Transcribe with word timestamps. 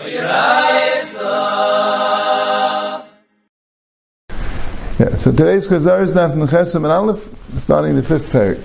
Yeah, 0.00 1.02
so 5.16 5.32
today's 5.32 5.68
Chazar 5.68 6.02
is 6.02 6.12
Nafn 6.12 6.46
Chesem 6.46 6.84
and 6.84 6.86
Aleph, 6.86 7.28
starting 7.58 7.96
the 7.96 8.02
fifth 8.04 8.30
parak. 8.30 8.62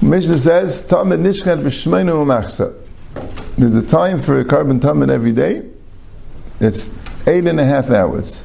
Mishnah 0.00 0.38
says, 0.38 0.82
Tamid 0.82 1.20
Nishchat 1.20 1.62
B'Shmeinu 1.62 2.24
U'Machsa. 2.24 2.80
There's 3.58 3.74
a 3.74 3.82
time 3.82 4.20
for 4.20 4.38
a 4.38 4.44
korban 4.44 4.78
tamid 4.78 5.10
every 5.10 5.32
day. 5.32 5.68
It's 6.60 6.92
eight 7.26 7.46
and 7.46 7.58
a 7.58 7.64
half 7.64 7.90
hours. 7.90 8.44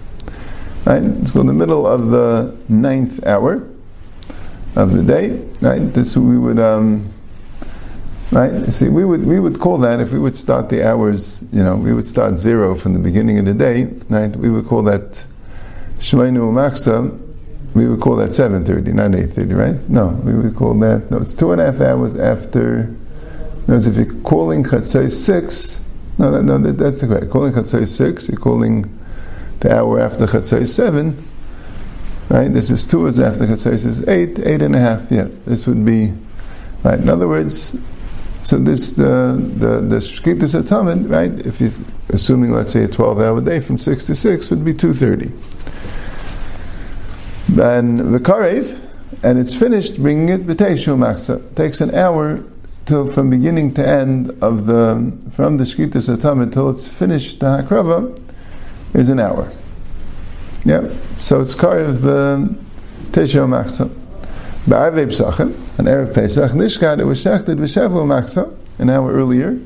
Right? 0.86 1.04
It's 1.04 1.30
called 1.30 1.50
the 1.50 1.54
middle 1.54 1.86
of 1.86 2.10
the 2.10 2.58
ninth 2.68 3.24
hour 3.28 3.70
of 4.76 4.94
the 4.94 5.04
day. 5.04 5.48
Right? 5.62 5.94
This 5.94 6.18
we 6.18 6.40
would 6.40 6.60
um, 6.60 7.04
right. 8.32 8.74
See, 8.74 8.90
we 8.90 9.06
would 9.06 9.26
we 9.26 9.40
would 9.40 9.60
call 9.60 9.78
that 9.80 10.00
if 10.00 10.12
we 10.12 10.20
would 10.20 10.38
start 10.38 10.70
the 10.70 10.88
hours. 10.88 11.44
You 11.52 11.64
know, 11.64 11.76
we 11.76 11.94
would 11.94 12.08
start 12.08 12.38
zero 12.38 12.76
from 12.76 12.94
the 12.94 13.00
beginning 13.00 13.38
of 13.40 13.46
the 13.46 13.54
day. 13.54 13.86
Right? 14.10 14.36
We 14.36 14.50
would 14.50 14.66
call 14.66 14.84
that 14.84 15.24
Shemainu 16.00 16.52
Maksa. 16.52 17.28
We 17.74 17.88
would 17.88 18.02
call 18.02 18.18
that 18.18 18.34
seven 18.34 18.66
thirty, 18.66 18.92
not 18.92 19.16
eight 19.16 19.28
thirty, 19.28 19.54
right? 19.54 19.78
No, 19.88 20.10
we 20.26 20.34
would 20.34 20.56
call 20.56 20.74
that. 20.80 21.10
No, 21.10 21.20
it's 21.20 21.34
two 21.34 21.52
and 21.54 21.62
a 21.62 21.72
half 21.72 21.82
hours 21.82 22.16
after. 22.18 22.94
No, 23.68 23.76
if 23.76 23.96
you're 23.96 24.22
calling 24.24 24.64
Chatzai 24.64 25.12
six. 25.12 25.80
No, 26.18 26.30
that, 26.32 26.44
no, 26.44 26.58
that, 26.58 26.78
that's 26.78 27.00
correct. 27.00 27.30
Calling 27.30 27.54
Chatzai 27.54 27.88
six, 27.88 28.28
you're 28.28 28.38
calling 28.38 28.86
the 29.62 29.74
hour 29.74 30.00
after 30.00 30.26
Chatzai 30.26 30.68
seven, 30.68 31.26
right? 32.28 32.52
This 32.52 32.70
is 32.70 32.86
two 32.86 33.04
hours 33.04 33.20
after 33.20 33.46
Chatzai 33.46 33.74
is 33.74 34.08
eight, 34.10 34.38
eight 34.40 34.62
and 34.62 34.76
a 34.76 34.80
half. 34.80 35.10
Yeah, 35.10 35.30
this 35.46 35.66
would 35.66 35.86
be 35.86 36.14
right. 36.84 37.00
In 37.00 37.08
other 37.08 37.28
words, 37.28 37.78
so 38.42 38.58
this 38.58 38.94
the 38.94 39.40
the 39.58 39.82
the 39.82 39.98
Shkitas 39.98 41.10
right? 41.10 41.46
If 41.46 41.62
you 41.62 41.72
assuming 42.10 42.52
let's 42.52 42.74
say 42.74 42.84
a 42.84 42.88
twelve 42.88 43.20
hour 43.20 43.40
day 43.42 43.60
from 43.60 43.78
six 43.78 44.06
to 44.06 44.16
six 44.16 44.50
would 44.50 44.66
be 44.66 44.74
two 44.74 44.94
thirty. 44.94 45.32
Then 47.48 48.12
the 48.12 48.20
Karev, 48.20 48.80
and 49.24 49.38
it's 49.38 49.54
finished 49.54 50.02
bringing 50.02 50.30
it 50.30 50.48
b'teishu 50.48 50.98
maksa. 50.98 51.56
Takes 51.56 51.82
an 51.82 51.94
hour 51.94 52.44
till 52.86 53.06
from 53.12 53.30
beginning 53.30 53.74
to 53.76 53.88
end 53.88 54.32
of 54.42 54.66
the 54.66 55.14
from 55.32 55.58
the 55.58 55.64
Shkitas 55.64 56.14
Atamid 56.16 56.44
until 56.44 56.70
it's 56.70 56.88
finished 56.88 57.40
the 57.40 57.46
Hakrava 57.46 58.20
is 58.94 59.10
an 59.10 59.20
hour. 59.20 59.52
Yeah, 60.66 60.90
so 61.18 61.42
it's 61.42 61.56
Karev 61.56 62.02
the 62.02 62.56
Teishu 63.12 63.48
maksa. 63.48 64.01
Ba'arvei 64.68 65.08
Pesachim, 65.08 65.80
an 65.80 65.86
Erev 65.86 66.14
Pesach, 66.14 66.52
Nishkat, 66.52 67.00
it 67.00 67.06
was 67.06 67.24
shechted 67.24 67.56
b'shavu 67.56 68.06
maksa, 68.06 68.56
an 68.78 68.92
hour 68.92 69.12
earlier, 69.12 69.60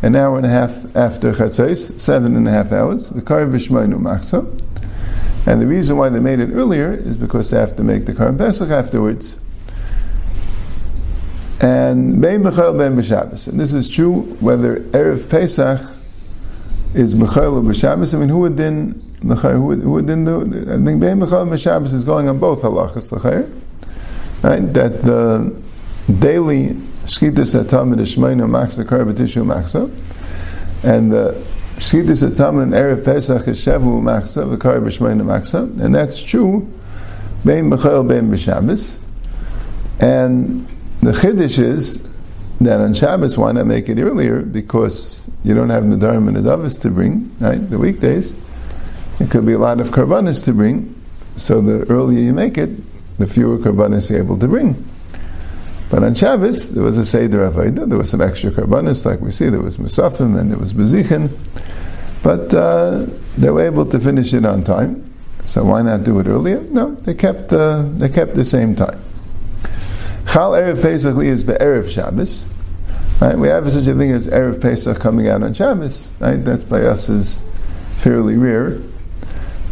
an 0.00 0.16
hour 0.16 0.38
and 0.38 0.46
a 0.46 0.48
half 0.48 0.96
after 0.96 1.32
Chatzais, 1.32 2.00
seven 2.00 2.34
and 2.34 2.48
a 2.48 2.50
half 2.50 2.72
hours, 2.72 3.10
the 3.10 3.20
Karev 3.20 3.52
B'shmoinu 3.52 4.00
maksa. 4.00 4.48
And 5.46 5.60
the 5.60 5.66
reason 5.66 5.98
why 5.98 6.08
they 6.08 6.18
made 6.18 6.40
it 6.40 6.50
earlier 6.50 6.94
is 6.94 7.18
because 7.18 7.50
they 7.50 7.58
have 7.58 7.76
to 7.76 7.84
make 7.84 8.06
the 8.06 8.14
Karev 8.14 8.38
Pesach 8.38 8.70
afterwards. 8.70 9.38
And 11.60 12.22
Bein 12.22 12.42
B'chayel 12.42 12.78
Bein 12.78 12.96
B'Shabbos. 12.96 13.48
And 13.48 13.60
this 13.60 13.74
is 13.74 13.86
true 13.86 14.22
whether 14.40 14.80
Erev 14.80 15.28
Pesach 15.28 15.78
is 16.94 17.14
B'chayel 17.14 17.56
or 17.56 17.62
B'Shabbos. 17.62 18.14
I 18.14 18.18
mean, 18.18 18.30
who 18.30 18.38
would 18.38 18.56
then, 18.56 19.02
who 19.20 19.66
would, 19.66 19.80
who 19.80 19.90
would 19.92 20.06
then 20.06 20.24
do, 20.24 20.40
I 20.40 20.82
think 20.82 21.00
Bein 21.02 21.20
B'chayel 21.20 21.48
B'Shabbos 21.50 21.92
is 21.92 22.02
going 22.02 22.30
on 22.30 22.38
both 22.38 22.62
halachas, 22.62 23.12
l'chayr 23.12 23.61
right? 24.42 24.60
That 24.74 25.02
the 25.02 25.54
daily 26.18 26.74
shkitas 27.04 27.60
atamid 27.60 28.00
is 28.00 28.14
shmeinu 28.14 28.48
maksa 28.48 28.84
karbatishu 28.84 29.44
maksa, 29.44 29.90
and 30.84 31.12
the 31.12 31.44
shkitas 31.76 32.28
atamid 32.28 32.64
and 32.64 32.72
erev 32.72 33.04
pesach 33.04 33.48
is 33.48 33.64
shavu 33.64 34.02
maksa 34.02 34.56
v'kar 34.56 34.80
b'shmeinu 34.82 35.22
maksa, 35.22 35.80
and 35.80 35.94
that's 35.94 36.20
true. 36.20 36.68
Bein 37.44 37.70
b'chayil 37.70 38.06
bein 38.08 38.30
b'shabbos, 38.30 38.96
and 40.00 40.66
the 41.00 41.12
chiddush 41.12 41.58
is 41.58 42.08
that 42.60 42.80
on 42.80 42.94
Shabbos 42.94 43.36
why 43.36 43.50
not 43.50 43.66
make 43.66 43.88
it 43.88 43.98
earlier 43.98 44.40
because 44.40 45.28
you 45.42 45.52
don't 45.52 45.70
have 45.70 45.90
the 45.90 45.96
nadarim 45.96 46.28
and 46.28 46.36
nadavis 46.36 46.80
to 46.82 46.90
bring 46.90 47.34
right 47.40 47.58
the 47.70 47.76
weekdays. 47.76 48.32
It 49.18 49.30
could 49.30 49.44
be 49.44 49.54
a 49.54 49.58
lot 49.58 49.80
of 49.80 49.88
karbanis 49.88 50.44
to 50.44 50.52
bring, 50.52 50.94
so 51.36 51.60
the 51.60 51.84
earlier 51.90 52.20
you 52.20 52.32
make 52.32 52.56
it, 52.56 52.70
the 53.22 53.32
fewer 53.32 53.56
karbanis 53.56 54.10
you're 54.10 54.18
able 54.18 54.36
to 54.36 54.48
bring. 54.48 54.84
But 55.90 56.02
on 56.02 56.14
Shabbos, 56.14 56.74
there 56.74 56.82
was 56.82 56.98
a 56.98 57.04
Seder 57.04 57.48
Avaida, 57.48 57.88
there 57.88 57.98
was 57.98 58.10
some 58.10 58.20
extra 58.20 58.50
karbanis, 58.50 59.04
like 59.04 59.20
we 59.20 59.30
see, 59.30 59.48
there 59.48 59.62
was 59.62 59.76
Musafim 59.76 60.38
and 60.38 60.50
there 60.50 60.58
was 60.58 60.72
Bezichin, 60.72 61.30
but 62.22 62.52
uh, 62.52 63.06
they 63.38 63.50
were 63.50 63.64
able 63.64 63.86
to 63.86 64.00
finish 64.00 64.34
it 64.34 64.44
on 64.44 64.64
time. 64.64 65.08
So 65.44 65.64
why 65.64 65.82
not 65.82 66.02
do 66.02 66.18
it 66.18 66.26
earlier? 66.26 66.62
No, 66.62 66.94
they 66.94 67.14
kept 67.14 67.52
uh, 67.52 67.82
they 67.94 68.08
kept 68.08 68.34
the 68.34 68.44
same 68.44 68.74
time. 68.74 69.02
Chal 70.26 70.52
Erev 70.52 70.80
Pesach 70.80 71.16
is 71.18 71.44
Be'erev 71.44 71.90
Shabbos. 71.90 72.46
Right? 73.20 73.36
We 73.36 73.48
have 73.48 73.70
such 73.70 73.86
a 73.86 73.94
thing 73.94 74.12
as 74.12 74.28
Erev 74.28 74.60
Pesach 74.60 74.98
coming 75.00 75.28
out 75.28 75.42
on 75.42 75.52
Shabbos. 75.52 76.12
Right? 76.20 76.36
That's 76.36 76.64
by 76.64 76.82
us 76.82 77.08
is 77.08 77.42
fairly 77.98 78.36
rare. 78.36 78.80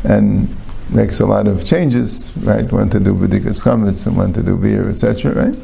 And 0.03 0.55
makes 0.93 1.21
a 1.21 1.27
lot 1.27 1.47
of 1.47 1.65
changes, 1.65 2.33
right? 2.39 2.71
When 2.71 2.89
to 2.91 3.01
do 3.01 3.15
b'dikas 3.15 3.62
chametz 3.62 4.06
and 4.06 4.17
when 4.17 4.33
to 4.33 4.43
do 4.43 4.56
beer, 4.56 4.89
etc. 4.89 5.34
Right? 5.34 5.59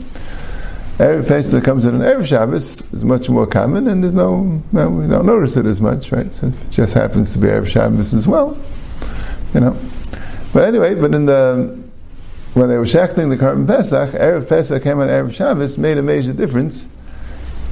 Erev 0.98 1.28
Pesach 1.28 1.53
that 1.53 1.64
comes 1.64 1.84
in 1.84 1.94
on 1.94 2.00
Erev 2.00 2.25
Shabbos 2.25 2.81
is 2.92 3.04
much 3.04 3.28
more 3.28 3.47
common, 3.47 3.86
and 3.86 4.03
there's 4.03 4.15
no 4.15 4.62
we 4.72 5.06
don't 5.06 5.26
notice 5.26 5.56
it 5.56 5.66
as 5.66 5.81
much, 5.81 6.10
right? 6.10 6.32
So 6.32 6.47
it 6.47 6.54
just 6.70 6.94
happens 6.94 7.32
to 7.32 7.38
be 7.38 7.48
Erev 7.48 7.66
Shabbos 7.66 8.15
as 8.15 8.26
well, 8.26 8.56
you 9.53 9.60
know. 9.60 9.76
But 10.53 10.65
anyway, 10.65 10.94
but 10.94 11.15
in 11.15 11.26
the 11.26 11.78
when 12.54 12.70
they 12.70 12.78
were 12.78 12.84
shechting 12.84 13.28
the 13.28 13.36
korban 13.36 13.66
Pesach, 13.66 14.10
Erev 14.12 14.48
Pesach 14.48 14.82
came 14.82 15.00
on 15.00 15.09
Erev 15.09 15.34
Shabbos 15.34 15.76
made 15.76 15.98
a 15.98 16.03
major 16.03 16.32
difference 16.32 16.88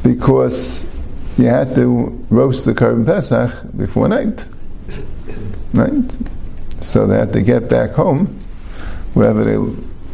because 0.03 0.87
you 1.39 1.47
had 1.47 1.75
to 1.77 2.27
roast 2.29 2.67
the 2.67 2.75
korban 2.75 3.07
Pesach 3.07 3.51
before 3.75 4.07
night, 4.07 4.45
right? 5.73 6.34
So 6.85 7.07
that 7.07 7.33
they 7.33 7.43
get 7.43 7.71
back 7.71 7.93
home, 7.93 8.27
wherever 9.15 9.43
they 9.43 9.57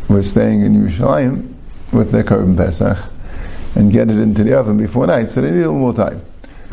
were 0.08 0.22
staying 0.22 0.62
in 0.62 0.74
Yerushalayim, 0.74 1.52
with 1.92 2.12
their 2.12 2.22
Korban 2.22 2.56
Pesach, 2.56 2.96
and 3.74 3.90
get 3.92 4.08
it 4.08 4.18
into 4.18 4.44
the 4.44 4.56
oven 4.56 4.76
before 4.76 5.06
night. 5.08 5.30
So 5.30 5.40
they 5.40 5.48
needed 5.50 5.64
a 5.64 5.72
little 5.72 5.80
more 5.80 5.92
time. 5.92 6.24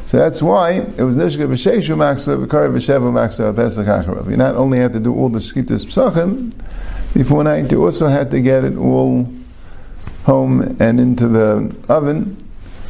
So 0.06 0.18
that's 0.18 0.42
why 0.42 0.74
it 0.74 1.02
was 1.02 1.16
Nishka 1.18 1.48
B'Sheshu 1.48 1.98
Maksa, 1.98 2.46
V'Kar 2.46 2.70
B'Shevu 2.70 3.12
Maksa, 3.12 3.56
Pesach 3.56 3.88
Acharav. 3.88 4.30
You 4.30 4.38
not 4.38 4.56
only 4.56 4.78
had 4.78 4.94
to 4.94 5.00
do 5.00 5.14
all 5.14 5.30
the 5.30 5.40
Shkitas 5.40 5.86
Psachim 5.88 6.54
before 7.16 7.44
night, 7.44 7.72
you 7.72 7.84
also 7.84 8.08
had 8.08 8.30
to 8.32 8.40
get 8.40 8.64
it 8.64 8.78
all 8.78 9.28
home 10.26 10.78
and 10.80 11.00
into 11.00 11.28
the 11.28 11.76
oven. 11.90 12.38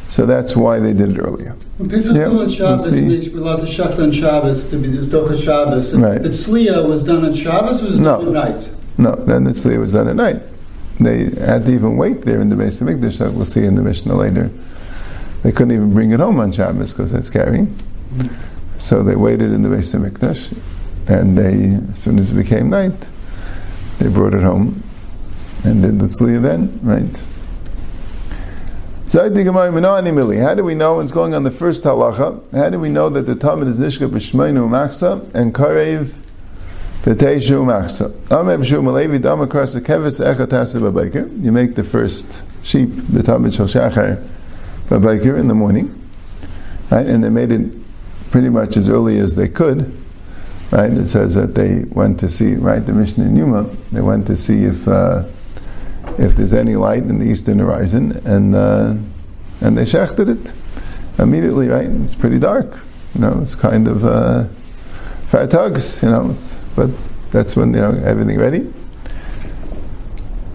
So 0.08 0.24
that's 0.24 0.56
why 0.56 0.80
they 0.80 0.94
did 0.94 1.10
it 1.10 1.18
earlier. 1.18 1.54
When 1.76 1.90
Pesach 1.90 2.16
Yeah, 2.16 2.28
on 2.28 2.50
Shabbos, 2.50 2.90
we 2.90 3.32
allowed 3.34 3.60
to 3.60 3.66
shechta 3.66 4.02
on 4.02 4.12
Shabbos 4.12 4.70
to 4.70 4.76
be 4.78 4.88
the 4.88 5.04
Shabbos. 5.38 5.94
Right. 5.94 6.22
The 6.22 6.30
Tzliya 6.30 6.88
was 6.88 7.04
done 7.04 7.24
on 7.24 7.34
Shabbos 7.34 7.84
or 7.84 7.90
was 7.90 8.00
No. 8.00 8.24
done 8.24 8.36
at 8.36 8.56
night? 8.56 8.74
No, 8.96 9.14
then 9.14 9.44
the 9.44 9.52
tzliya 9.52 9.78
was 9.78 9.92
done 9.92 10.08
at 10.08 10.16
night. 10.16 10.42
They 10.98 11.24
had 11.40 11.66
to 11.66 11.72
even 11.72 11.96
wait 11.96 12.22
there 12.22 12.40
in 12.40 12.48
the 12.48 12.56
base 12.56 12.80
of 12.80 12.88
Mikdash, 12.88 13.20
like 13.20 13.32
we'll 13.32 13.44
see 13.44 13.62
in 13.62 13.76
the 13.76 13.82
Mishnah 13.82 14.16
later. 14.16 14.50
They 15.42 15.52
couldn't 15.52 15.72
even 15.72 15.94
bring 15.94 16.10
it 16.10 16.18
home 16.18 16.40
on 16.40 16.50
Shabbos 16.50 16.92
because 16.92 17.12
that's 17.12 17.30
carrying. 17.30 17.66
Mm-hmm. 17.66 18.78
So 18.78 19.04
they 19.04 19.14
waited 19.14 19.52
in 19.52 19.62
the 19.62 19.68
base 19.68 19.94
of 19.94 20.02
Mikdash, 20.02 20.56
and 21.06 21.38
they, 21.38 21.78
as 21.92 21.98
soon 22.00 22.18
as 22.18 22.32
it 22.32 22.34
became 22.34 22.70
night, 22.70 23.06
they 24.00 24.08
brought 24.08 24.34
it 24.34 24.42
home 24.42 24.82
and 25.62 25.82
did 25.82 26.00
the 26.00 26.06
tzliya 26.06 26.42
then, 26.42 26.80
right? 26.82 27.22
So 29.10 29.22
how 29.22 30.54
do 30.54 30.64
we 30.64 30.74
know 30.74 30.94
what's 30.96 31.12
going 31.12 31.34
on 31.34 31.42
the 31.42 31.50
first 31.50 31.84
halacha? 31.84 32.52
How 32.52 32.68
do 32.68 32.78
we 32.78 32.90
know 32.90 33.08
that 33.08 33.26
the 33.26 33.34
tamid 33.34 33.68
is 33.68 33.78
nishka 33.78 34.08
b'shmeinu 34.08 34.68
maksa 34.68 35.34
and 35.34 35.54
karev 35.54 36.14
B'teishu 37.02 37.64
b'baker. 40.80 41.44
You 41.44 41.52
make 41.52 41.74
the 41.74 41.84
first 41.84 42.42
sheep, 42.62 42.90
the 43.08 43.22
tamid 43.22 43.56
shel 43.56 43.66
shachar, 43.66 44.28
b'baker 44.88 45.38
in 45.38 45.48
the 45.48 45.54
morning. 45.54 45.94
Right? 46.90 47.06
And 47.06 47.24
they 47.24 47.30
made 47.30 47.50
it 47.50 47.72
pretty 48.30 48.50
much 48.50 48.76
as 48.76 48.90
early 48.90 49.18
as 49.18 49.36
they 49.36 49.48
could. 49.48 49.96
Right? 50.70 50.92
It 50.92 51.08
says 51.08 51.34
that 51.34 51.54
they 51.54 51.84
went 51.88 52.20
to 52.20 52.28
see, 52.28 52.56
right, 52.56 52.84
the 52.84 52.92
Mishnah 52.92 53.24
in 53.24 53.36
Yuma, 53.36 53.70
they 53.90 54.02
went 54.02 54.26
to 54.26 54.36
see 54.36 54.64
if, 54.64 54.86
uh, 54.86 55.24
if 56.18 56.34
there's 56.34 56.52
any 56.52 56.76
light 56.76 57.04
in 57.04 57.18
the 57.18 57.24
eastern 57.26 57.58
horizon, 57.60 58.20
and, 58.24 58.54
uh, 58.54 58.94
and 59.60 59.78
they 59.78 59.84
shechted 59.84 60.28
it 60.28 60.52
immediately, 61.18 61.68
right? 61.68 61.86
It's 61.86 62.14
pretty 62.14 62.38
dark. 62.38 62.80
You 63.14 63.20
know, 63.22 63.40
it's 63.42 63.54
kind 63.54 63.88
of, 63.88 64.04
uh, 64.04 64.44
fat 65.26 65.50
tugs, 65.50 66.02
you 66.02 66.10
know, 66.10 66.34
but 66.74 66.90
that's 67.30 67.54
when 67.54 67.74
you 67.74 67.80
know 67.80 67.92
everything 68.04 68.38
ready, 68.38 68.72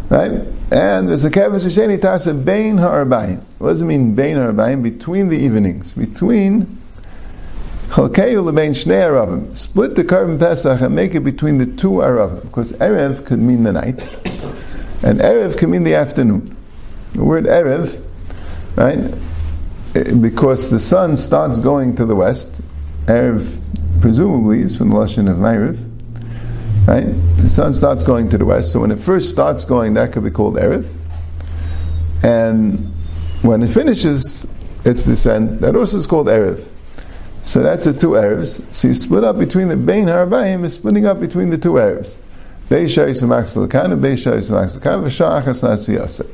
right? 0.10 0.32
And 0.72 1.08
there's 1.08 1.24
a 1.24 1.30
kevis 1.30 1.68
sheni 1.68 2.00
tasa 2.00 2.34
bein 2.34 2.80
ha'arbayim. 2.80 3.42
What 3.60 3.70
does 3.70 3.84
it 3.84 3.86
mean 3.86 4.16
bein 4.16 4.36
ha'arbayim? 4.36 4.82
Between 4.82 5.30
the 5.30 5.38
evenings, 5.38 5.94
between 5.94 6.80
chalkeyu 7.90 8.44
lebein 8.44 8.72
shnei 8.72 9.08
aravim. 9.08 9.56
Split 9.56 9.94
the 9.94 10.04
korban 10.04 10.40
pesach 10.40 10.82
and 10.82 10.96
make 10.96 11.14
it 11.14 11.20
between 11.20 11.60
the 11.60 11.68
two 11.68 12.02
aravim, 12.02 12.42
because 12.42 12.74
erev 12.74 13.24
could 13.24 13.40
mean 13.40 13.64
the 13.64 13.74
night, 13.74 14.00
and 15.04 15.20
erev 15.20 15.58
can 15.58 15.72
mean 15.72 15.84
the 15.84 15.96
afternoon. 15.96 16.56
The 17.14 17.24
word 17.24 17.46
erev, 17.46 18.02
right? 18.76 19.00
eh, 19.96 20.14
Because 20.14 20.70
the 20.70 20.80
sun 20.80 21.16
starts 21.18 21.60
going 21.60 21.96
to 21.98 22.06
the 22.06 22.16
west. 22.16 22.62
Erev 23.06 23.60
presumably 24.02 24.60
is 24.60 24.76
from 24.76 24.90
the 24.90 24.96
lashon 24.96 25.30
of 25.30 25.38
Ma'ariv. 25.38 25.90
Right? 26.88 27.14
The 27.38 27.50
sun 27.50 27.74
starts 27.74 28.04
going 28.04 28.30
to 28.30 28.38
the 28.38 28.46
west, 28.46 28.72
so 28.72 28.80
when 28.82 28.92
it 28.92 29.00
first 29.00 29.30
starts 29.30 29.64
going, 29.66 29.94
that 29.94 30.12
could 30.12 30.24
be 30.24 30.32
called 30.32 30.56
Erev. 30.56 30.92
And 32.24 32.94
when 33.42 33.62
it 33.62 33.68
finishes 33.68 34.48
its 34.86 35.04
descent, 35.04 35.62
that 35.62 35.76
also 35.76 35.98
is 35.98 36.08
called 36.08 36.28
Erev. 36.28 36.68
So 37.44 37.62
that's 37.62 37.86
the 37.86 37.94
two 37.94 38.12
Erevs. 38.12 38.74
So 38.74 38.88
you 38.88 38.96
split 38.96 39.26
up 39.26 39.38
between 39.38 39.68
the 39.68 39.76
Bein 39.76 40.06
Harabayim 40.06 40.64
is 40.64 40.76
splitting 40.76 41.06
up 41.06 41.20
between 41.20 41.50
the 41.50 41.58
two 41.58 41.74
Erevs. 41.74 42.18
Beisha 42.74 43.08
is 43.08 43.22
Max 43.22 43.54
Lakana, 43.54 43.96
Beisha 43.96 44.36
is 44.36 44.50
Max 44.50 44.76
Lakana, 44.76 45.04
Vashachas 45.04 45.62
Nasiyase. 45.62 46.28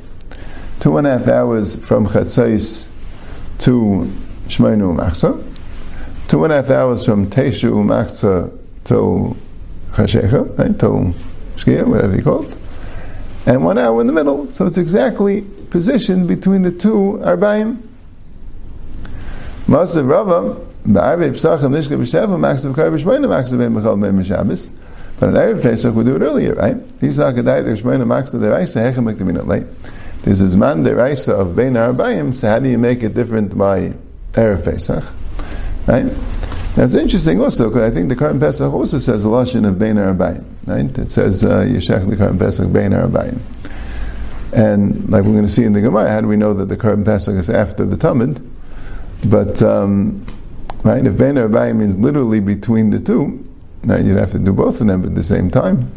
Two 0.80 0.96
and 0.96 1.06
a 1.06 1.18
half 1.18 1.28
hours 1.28 1.76
from 1.86 2.08
Chatzais 2.08 2.90
to 3.58 4.10
Shmeinu 4.48 4.98
Machsa. 4.98 5.44
Two 6.30 6.46
and 6.46 6.54
a 6.54 6.62
half 6.62 6.70
hours 6.70 7.06
from 7.06 7.30
Teshu 7.30 7.74
Machsa 7.84 8.58
to 8.86 9.36
Chashecha, 9.92 10.58
right, 10.58 10.80
till 10.80 11.14
Shkia, 11.58 11.86
whatever 11.86 12.16
you 12.16 12.24
call 12.24 12.46
it. 12.46 12.58
And 13.46 13.66
one 13.66 13.78
hour 13.78 14.00
in 14.00 14.08
the 14.08 14.14
middle. 14.14 14.50
So 14.50 14.66
it's 14.66 14.78
exactly 14.78 15.42
positioned 15.42 16.30
between 16.30 16.62
the 16.62 16.72
two 16.72 17.20
Arbaim. 17.22 17.86
Masav 19.66 20.08
Rava, 20.08 20.56
Ba'arvei 20.88 21.32
Psachim 21.32 21.74
Nishka 21.74 22.00
B'Sheva, 22.00 22.40
Maxav 22.40 22.74
Kar 22.74 22.90
Ben 22.92 23.02
B'Chal 23.02 24.02
Ben 24.02 24.18
B'Shabbos. 24.18 24.70
But 25.20 25.30
on 25.30 25.36
Erev 25.36 25.62
Pesach, 25.62 25.94
we 25.94 26.06
do 26.06 26.16
it 26.16 26.22
earlier, 26.22 26.56
right? 26.56 26.78
There's 27.00 27.20
a 27.20 27.34
Zman 30.46 30.86
Deraisa 30.86 31.34
of 31.34 31.56
Bein 31.56 31.74
Arbaim, 31.74 32.34
so 32.34 32.48
how 32.48 32.60
do 32.60 32.70
you 32.70 32.78
make 32.78 33.04
it 33.04 33.14
different 33.14 33.58
by 33.58 33.96
Erev 34.34 34.64
Pesach? 34.64 35.04
Right? 35.88 36.06
That's 36.76 36.94
interesting 36.96 37.42
also, 37.42 37.68
because 37.68 37.92
I 37.92 37.94
think 37.94 38.08
the 38.08 38.16
Karm 38.16 38.40
Pesach 38.40 38.72
also 38.72 38.98
says 39.00 39.26
a 39.26 39.28
lashon 39.28 39.68
of 39.68 39.78
Bein 39.78 39.96
Arbaim, 39.96 40.46
right? 40.66 40.98
It 40.98 41.12
says, 41.12 41.44
uh, 41.44 41.64
Yeshach 41.64 42.10
the 42.10 42.16
Karm 42.16 42.40
Pesach 42.40 42.72
Bein 42.72 42.92
Arbaim. 42.92 43.40
And 44.54 45.10
like 45.10 45.26
we're 45.26 45.34
going 45.34 45.44
to 45.44 45.50
see 45.52 45.64
in 45.64 45.74
the 45.74 45.82
Gemara, 45.82 46.10
how 46.10 46.22
do 46.22 46.28
we 46.28 46.38
know 46.38 46.54
that 46.54 46.70
the 46.70 46.78
Karm 46.78 47.04
Pesach 47.04 47.36
is 47.36 47.50
after 47.50 47.84
the 47.84 47.98
Tamid? 47.98 48.42
But, 49.26 49.62
um, 49.62 50.26
right, 50.84 51.06
if 51.06 51.18
Bein 51.18 51.36
Arbaim 51.36 51.78
means 51.78 51.98
literally 51.98 52.40
between 52.40 52.92
the 52.92 53.00
two, 53.02 53.49
now 53.84 53.98
you'd 53.98 54.18
have 54.18 54.32
to 54.32 54.40
do 54.40 54.54
both 54.54 54.82
of 54.82 54.88
them 54.88 55.06
at 55.06 55.16
the 55.16 55.24
same 55.24 55.50
time. 55.50 55.92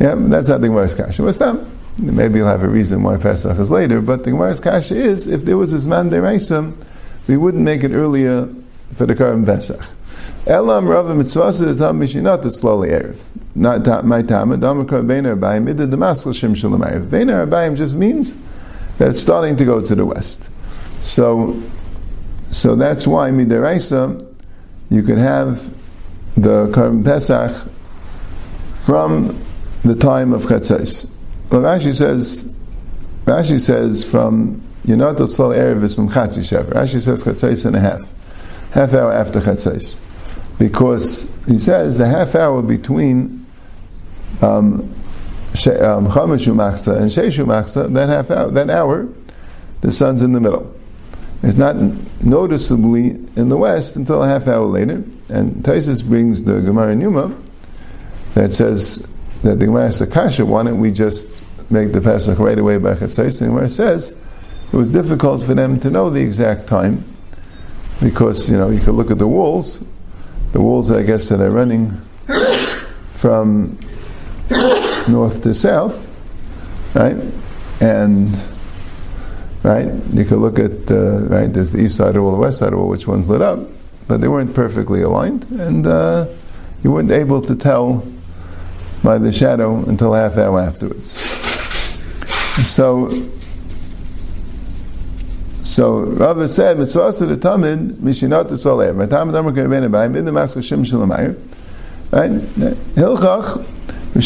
Yeah, 0.00 0.14
that's 0.16 0.48
not 0.48 0.60
the 0.60 0.68
Gemara's 0.68 0.94
Kasha. 0.94 1.22
What's 1.22 1.38
that? 1.38 1.58
Maybe 2.00 2.38
you'll 2.38 2.48
have 2.48 2.62
a 2.62 2.68
reason 2.68 3.02
why 3.02 3.16
Pesach 3.16 3.58
is 3.58 3.70
later, 3.70 4.00
but 4.00 4.22
the 4.22 4.30
Gemara's 4.30 4.60
Kasha 4.60 4.94
is, 4.94 5.26
if 5.26 5.44
there 5.44 5.56
was 5.56 5.72
a 5.72 5.78
Zman 5.78 6.10
Deraisa, 6.10 6.74
we 7.26 7.36
wouldn't 7.36 7.64
make 7.64 7.82
it 7.82 7.92
earlier 7.92 8.48
for 8.94 9.06
the 9.06 9.14
Karban 9.14 9.44
Pesach. 9.44 9.80
Elam 10.46 10.86
Rav 10.86 11.14
Mitzvah 11.14 11.52
the 11.52 11.74
Tam 11.74 12.00
Mishinat 12.00 12.44
it's 12.46 12.60
slowly 12.60 12.88
Erev. 12.88 13.18
Not 13.54 14.06
my 14.06 14.22
Tam 14.22 14.52
Adam 14.52 14.86
Kar 14.86 15.02
Bein 15.02 15.24
Arbaim 15.24 15.68
Ida 15.68 15.86
Damascus 15.86 16.36
Shem 16.36 16.54
Shalom 16.54 16.80
Erev. 16.80 17.10
Bein 17.10 17.26
Arbaim 17.26 17.76
just 17.76 17.94
means 17.94 18.34
that 18.98 19.10
it's 19.10 19.20
starting 19.20 19.56
to 19.56 19.64
go 19.64 19.82
to 19.82 19.94
the 19.94 20.06
west. 20.06 20.48
So, 21.00 21.62
so 22.50 22.74
that's 22.76 23.06
why 23.06 23.30
Midaraisa 23.30 24.26
you 24.90 25.02
could 25.02 25.18
have 25.18 25.70
the 26.42 26.68
Karban 26.68 27.04
Pesach 27.04 27.68
from 28.76 29.44
the 29.82 29.94
time 29.94 30.32
of 30.32 30.44
Chatzais. 30.44 31.10
Well, 31.50 31.62
Rashi 31.62 31.94
says, 31.94 32.44
Rashi 33.24 33.60
says 33.60 34.08
from 34.08 34.62
Yonat 34.86 35.16
Tzal 35.16 35.56
Erev 35.56 35.82
is 35.82 35.94
from 35.94 36.08
Chatzi 36.08 36.40
Shev. 36.40 36.66
Rashi 36.66 37.02
says 37.02 37.24
Chatzais 37.24 37.66
and 37.66 37.74
a 37.74 37.80
half, 37.80 38.12
half 38.72 38.94
hour 38.94 39.12
after 39.12 39.40
Chatzais, 39.40 39.98
because 40.58 41.30
he 41.46 41.58
says 41.58 41.98
the 41.98 42.06
half 42.06 42.34
hour 42.34 42.62
between 42.62 43.44
um, 44.40 44.94
She- 45.54 45.70
um, 45.70 46.06
Machsa 46.06 47.00
and 47.00 47.10
Sheishu 47.10 47.46
Machsa, 47.46 47.92
that 47.92 48.08
half 48.08 48.30
hour, 48.30 48.50
that 48.52 48.70
hour, 48.70 49.08
the 49.80 49.90
sun's 49.90 50.22
in 50.22 50.32
the 50.32 50.40
middle. 50.40 50.77
It's 51.42 51.56
not 51.56 51.76
noticeably 52.24 53.10
in 53.36 53.48
the 53.48 53.56
west 53.56 53.96
until 53.96 54.22
a 54.22 54.26
half 54.26 54.48
hour 54.48 54.66
later. 54.66 55.04
And 55.28 55.62
Taisus 55.62 56.04
brings 56.06 56.42
the 56.42 56.60
Gemara 56.60 56.92
in 56.92 57.00
Yuma 57.00 57.36
that 58.34 58.52
says 58.52 59.06
that 59.42 59.60
the 59.60 59.66
Gemara 59.66 59.92
Kasha, 60.10 60.44
why 60.44 60.64
don't 60.64 60.80
we 60.80 60.90
just 60.90 61.44
make 61.70 61.92
the 61.92 62.00
Pesach 62.00 62.38
right 62.38 62.58
away 62.58 62.78
by 62.78 62.94
Chatzais? 62.94 63.38
The 63.38 63.46
Gemara 63.46 63.68
says 63.68 64.16
it 64.72 64.76
was 64.76 64.90
difficult 64.90 65.44
for 65.44 65.54
them 65.54 65.78
to 65.80 65.90
know 65.90 66.10
the 66.10 66.20
exact 66.20 66.66
time 66.66 67.04
because, 68.00 68.50
you 68.50 68.56
know, 68.56 68.70
you 68.70 68.80
could 68.80 68.94
look 68.94 69.10
at 69.10 69.18
the 69.18 69.28
walls, 69.28 69.84
the 70.52 70.60
walls, 70.60 70.90
I 70.90 71.02
guess, 71.02 71.28
that 71.28 71.40
are 71.40 71.50
running 71.50 72.00
from 73.12 73.78
north 75.08 75.42
to 75.42 75.54
south, 75.54 76.08
right? 76.94 77.16
And 77.80 78.28
right? 79.62 79.90
You 80.12 80.24
could 80.24 80.38
look 80.38 80.58
at 80.58 80.90
uh, 80.90 81.24
right. 81.26 81.52
There's 81.52 81.70
the 81.70 81.80
east 81.80 81.96
side 81.96 82.16
of 82.16 82.22
wall, 82.22 82.32
the 82.32 82.38
west 82.38 82.58
side 82.58 82.72
of 82.72 82.78
wall, 82.78 82.88
which 82.88 83.06
one's 83.06 83.28
lit 83.28 83.42
up, 83.42 83.60
but 84.06 84.20
they 84.20 84.28
weren't 84.28 84.54
perfectly 84.54 85.02
aligned, 85.02 85.44
and 85.50 85.86
uh, 85.86 86.26
you 86.82 86.92
weren't 86.92 87.10
able 87.10 87.42
to 87.42 87.54
tell 87.54 88.06
by 89.02 89.18
the 89.18 89.32
shadow 89.32 89.76
until 89.84 90.14
half 90.14 90.36
hour 90.36 90.60
afterwards. 90.60 91.14
So, 92.66 93.28
so 95.64 96.00
Rava 96.00 96.48
said, 96.48 96.78
"Mitzvah 96.78 97.12
the 97.26 97.36
tamid 97.36 97.92
mishinat 97.98 98.48
tzoleh." 98.50 98.96
My 98.96 99.06
tamid 99.06 99.38
amar 99.38 99.52
kevene 99.52 99.90
b'ayim 99.90 100.16
in 100.16 100.24
the 100.24 100.32
maskal 100.32 100.64
shem 100.64 100.84
shulamayir. 100.84 101.40
Right? 102.10 102.30
Hilchach. 102.30 103.77
The 104.18 104.24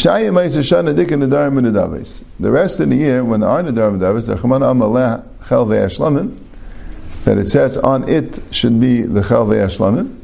rest 2.39 2.79
of 2.79 2.89
the 2.89 2.95
year, 2.95 3.23
when 3.23 3.41
there 3.41 3.49
are 3.49 3.61
the 3.61 3.71
darim 3.71 3.91
and 3.91 3.99
davis, 3.99 4.25
the 4.25 4.35
chaman 4.35 4.61
amaleh 4.63 5.23
chel 5.47 5.67
ve'ashlamim, 5.67 6.39
that 7.25 7.37
it 7.37 7.47
says 7.47 7.77
on 7.77 8.09
it 8.09 8.39
should 8.49 8.79
be 8.81 9.03
the 9.03 9.21
chel 9.21 9.45
ve'ashlamim. 9.45 10.23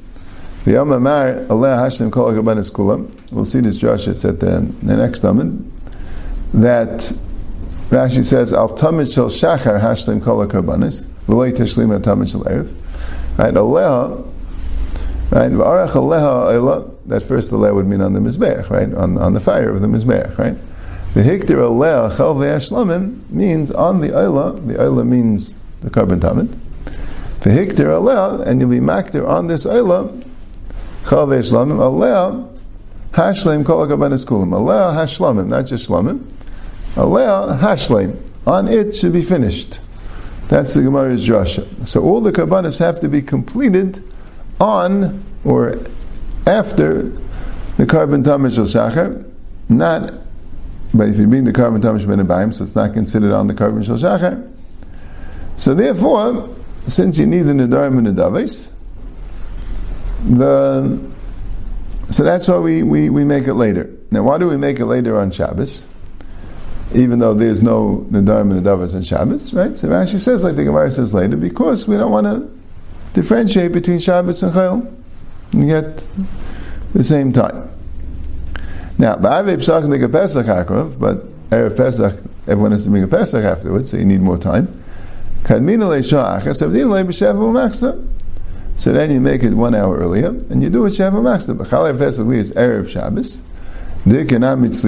The 0.66 0.72
Yom 0.72 0.92
Amar 0.92 1.46
Aleh 1.50 1.84
Hashem 1.84 2.12
Kol 2.12 2.34
Agabanis 2.34 2.72
Kulam. 2.72 3.14
We'll 3.32 3.46
see 3.46 3.62
this 3.62 3.78
Josh. 3.78 4.08
It's 4.08 4.26
at 4.26 4.40
the, 4.40 4.70
the 4.84 4.98
next 4.98 5.24
Amid. 5.24 5.72
That 6.54 7.14
Rashi 7.90 8.26
says 8.26 8.52
Al 8.52 8.70
Tamid 8.76 9.14
Shel 9.14 9.30
Shachar 9.30 9.80
Hashem 9.80 10.20
Kol 10.20 10.46
Agabanis. 10.46 11.08
V'loi 11.28 11.54
Teshlim 11.54 11.94
Al 11.94 12.02
Tamid 12.02 12.32
Shel 12.32 12.44
Erev. 12.44 12.76
Right, 13.38 13.54
Aleha. 13.54 14.26
Right, 15.32 15.52
Aleha. 15.52 16.92
That 17.06 17.24
first 17.24 17.52
Aleha 17.52 17.76
would 17.76 17.86
mean 17.86 18.02
on 18.02 18.14
the 18.14 18.20
Mizbeach, 18.20 18.70
right, 18.70 18.92
on, 18.94 19.18
on 19.18 19.34
the 19.34 19.40
fire 19.40 19.70
of 19.70 19.82
the 19.82 19.88
Mizbeach, 19.88 20.38
right. 20.38 20.56
The 21.14 21.22
Hiktir 21.22 21.58
Aleha 21.58 22.16
Chel 22.16 22.36
Ve'ashlamim 22.36 23.30
means 23.30 23.70
on 23.70 24.02
the 24.02 24.10
Eila. 24.10 24.68
The 24.68 24.76
Eila 24.76 25.08
means 25.08 25.56
the 25.82 25.90
korban 25.90 26.20
Tamid. 26.20 26.58
The 27.42 27.52
Hiktir 27.52 27.88
Aleha, 27.88 28.46
and 28.46 28.60
you'll 28.60 28.72
be 28.72 28.80
maktir 28.80 29.28
on 29.28 29.48
this 29.48 29.66
Eila. 29.66 30.24
Chavei 31.04 31.40
Shlamim, 31.40 31.80
Alea 31.80 32.48
Hashleim 33.14 33.66
Kol 33.66 33.88
HaKabanis 33.88 34.26
Kulim. 34.26 34.54
Alea 34.54 34.96
Hashlamim, 34.96 35.48
not 35.48 35.66
just 35.66 35.90
Shlamim. 35.90 36.28
Alea 36.96 37.58
Hashleim. 37.60 38.18
On 38.46 38.68
it 38.68 38.96
should 38.96 39.14
be 39.14 39.22
finished. 39.22 39.80
That's 40.48 40.74
the 40.74 40.82
Gemara's 40.82 41.24
Joshua. 41.24 41.66
So 41.86 42.04
all 42.04 42.22
the 42.22 42.32
Kabbanis 42.32 42.80
have 42.80 43.00
to 43.02 43.10
be 43.10 43.22
completed 43.22 44.04
on 44.60 45.24
or 45.44 45.80
after 46.46 47.04
the 47.78 47.86
korban 47.86 48.24
Tamish 48.24 48.58
Shachar, 48.58 49.26
not, 49.70 50.14
but 50.94 51.10
if 51.10 51.18
you 51.18 51.28
bring 51.28 51.44
the 51.44 51.54
korban 51.54 51.82
Tamish 51.82 52.28
Ben 52.28 52.52
so 52.52 52.64
it's 52.64 52.76
not 52.76 52.94
considered 52.94 53.32
on 53.32 53.48
the 53.48 53.54
korban 53.54 53.84
Shachar. 53.84 54.52
So 55.58 55.74
therefore, 55.74 56.56
since 56.88 57.20
you 57.20 57.26
need 57.26 57.44
the 57.44 57.54
Nadarim 57.54 57.98
and 57.98 58.08
the 58.08 58.14
Davis, 58.14 58.72
the 60.28 61.00
so 62.12 62.24
that's 62.24 62.48
why 62.48 62.58
we, 62.58 62.82
we, 62.82 63.10
we 63.10 63.24
make 63.24 63.46
it 63.48 63.54
later. 63.54 63.90
Now, 64.10 64.24
why 64.24 64.40
do 64.40 64.48
we 64.48 64.58
make 64.58 64.80
it 64.80 64.86
later 64.86 65.20
on 65.20 65.30
Shabbos? 65.30 65.86
Even 66.96 67.20
though 67.20 67.36
there's 67.36 67.62
no 67.62 68.08
Nadarim 68.10 68.52
and 68.52 68.66
Nadavas 68.66 68.96
on 68.96 69.04
Shabbos, 69.04 69.54
right? 69.54 69.78
So 69.78 69.90
Rashi 69.90 70.20
says, 70.20 70.44
like 70.44 70.56
the 70.56 70.64
Gemara 70.64 70.90
says 70.90 71.14
later, 71.14 71.38
because 71.38 71.88
we 71.88 71.98
don't 71.98 72.12
want 72.12 72.26
to 72.26 72.59
differentiate 73.14 73.72
between 73.72 74.00
Shabbos 74.00 74.44
and 74.44 74.54
Chayil 74.54 74.94
and 75.54 75.68
get 75.68 76.08
the 76.94 77.04
same 77.04 77.34
time. 77.34 77.70
Now, 78.98 79.16
Ba'arvei 79.16 80.12
Pesach 80.12 80.46
Akrav, 80.46 81.00
but 81.00 81.26
Erev 81.50 81.78
Pesach 81.78 82.22
everyone 82.48 82.72
has 82.72 82.84
to 82.84 82.90
bring 82.90 83.04
a 83.04 83.08
Pesach 83.08 83.44
afterwards, 83.44 83.92
so 83.92 83.98
you 83.98 84.06
need 84.06 84.22
more 84.22 84.38
time. 84.38 84.68
So 85.46 85.60
then 88.94 89.12
you 89.12 89.22
make 89.22 89.44
it 89.44 89.54
one 89.54 89.76
hour 89.76 89.98
earlier, 89.98 90.30
and 90.50 90.64
you 90.64 90.70
do 90.70 90.86
it 90.86 90.90
Shavu 90.90 91.22
Machsa. 91.22 91.58
But 91.58 91.68
Chalev 91.68 91.98
Pesach 91.98 92.28
is 92.28 92.52
Erev 92.52 92.90
Shabbos. 92.90 93.42
Shabbos. 94.06 94.84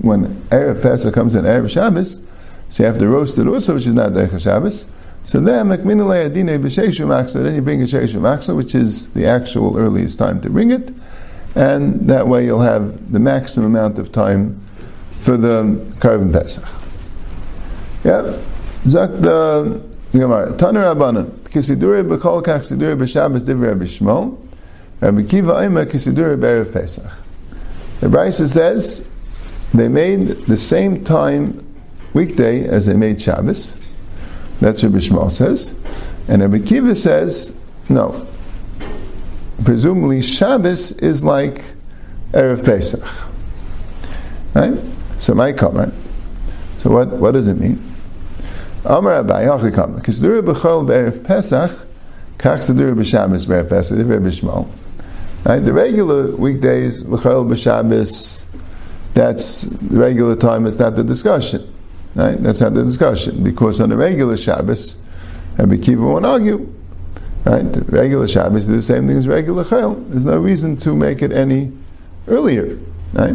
When 0.00 0.26
Erev 0.50 0.82
Pesach 0.82 1.14
comes 1.14 1.34
in 1.34 1.44
Erev 1.44 1.70
Shabbos, 1.70 2.20
so 2.68 2.82
you 2.82 2.86
have 2.86 2.98
to 2.98 3.06
roast 3.06 3.38
it 3.38 3.46
also, 3.46 3.74
which 3.74 3.86
is 3.86 3.94
not 3.94 4.12
Decha 4.12 4.40
Shabbos. 4.40 4.86
So 5.26 5.40
then, 5.40 5.70
then 5.70 5.78
you 5.78 5.84
bring 5.84 6.00
a 6.00 7.86
Sheishu 7.86 8.56
which 8.56 8.74
is 8.74 9.10
the 9.12 9.26
actual 9.26 9.78
earliest 9.78 10.18
time 10.18 10.40
to 10.42 10.50
bring 10.50 10.70
it. 10.70 10.92
And 11.54 12.08
that 12.08 12.28
way 12.28 12.44
you'll 12.44 12.60
have 12.60 13.12
the 13.12 13.20
maximum 13.20 13.66
amount 13.66 13.98
of 13.98 14.12
time 14.12 14.60
for 15.20 15.36
the 15.36 15.82
Karban 15.98 16.32
Pesach. 16.32 16.64
Yeah? 18.04 18.38
Zak 18.86 19.10
the 19.12 19.80
Gemara. 20.12 20.52
Taner 20.52 20.94
Abanan. 20.94 21.30
Kisiduri 21.44 22.06
b'kol 22.06 22.42
kach 22.42 22.60
siduri 22.60 22.94
b'Shabbos 22.94 23.40
divrei 23.40 23.70
Rabbi. 23.70 23.86
Rabbi 25.00 25.22
Kiva 25.22 25.54
Omer 25.64 25.86
kisiduri 25.86 26.36
b'erev 26.38 26.72
Pesach. 26.72 27.10
The 28.00 28.08
Brisa 28.08 28.46
says 28.46 29.08
they 29.72 29.88
made 29.88 30.28
the 30.46 30.58
same 30.58 31.02
time 31.04 31.64
weekday 32.12 32.66
as 32.66 32.84
they 32.84 32.94
made 32.94 33.22
Shabbos. 33.22 33.74
That's 34.60 34.82
Rabbi 34.82 34.98
Shmuel 34.98 35.30
says. 35.30 35.74
And 36.28 36.42
Rabbi 36.42 36.64
Kiva 36.64 36.94
says, 36.94 37.58
no. 37.88 38.26
Presumably 39.64 40.22
Shabbos 40.22 40.92
is 40.92 41.24
like 41.24 41.62
Erev 42.32 42.64
Pesach. 42.64 43.04
Right? 44.54 44.78
So 45.18 45.34
my 45.34 45.52
comment. 45.52 45.92
So 46.78 46.90
what, 46.90 47.08
what 47.08 47.32
does 47.32 47.48
it 47.48 47.58
mean? 47.58 47.82
Amar 48.84 49.22
Abai, 49.22 49.46
Achikam, 49.46 50.00
Kisdur 50.02 50.42
b'chol 50.42 50.86
b'erev 50.86 51.24
Pesach, 51.24 51.70
kach 52.38 52.58
sedur 52.58 52.94
b'Shabbos 52.94 53.46
b'erev 53.46 53.68
Pesach, 53.68 53.98
divrei 53.98 54.20
b'Shmuel. 54.20 54.68
Right, 55.44 55.60
the 55.60 55.72
regular 55.72 56.36
weekdays, 56.36 57.02
b'chol 57.02 57.46
b'Shabbos, 57.46 58.44
that's 59.14 59.62
the 59.62 59.98
regular 59.98 60.36
time, 60.36 60.66
it's 60.66 60.78
not 60.78 60.96
the 60.96 61.04
discussion. 61.04 61.73
Right, 62.14 62.40
that's 62.40 62.60
not 62.60 62.74
the 62.74 62.84
discussion, 62.84 63.42
because 63.42 63.80
on 63.80 63.88
the 63.88 63.96
regular 63.96 64.36
Shabbos, 64.36 64.98
Rabbi 65.58 65.78
Kiva 65.78 66.02
won't 66.02 66.24
argue. 66.24 66.72
Right, 67.44 67.64
regular 67.88 68.28
Shabbos 68.28 68.68
is 68.68 68.68
the 68.68 68.82
same 68.82 69.08
thing 69.08 69.16
as 69.16 69.26
regular 69.26 69.64
Chayil. 69.64 70.10
There's 70.10 70.24
no 70.24 70.38
reason 70.38 70.76
to 70.78 70.94
make 70.94 71.22
it 71.22 71.32
any 71.32 71.72
earlier. 72.28 72.78
Right? 73.12 73.34